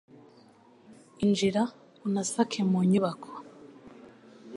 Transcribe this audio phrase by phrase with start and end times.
[1.25, 1.61] Injira
[2.05, 3.31] unasake mu nyubako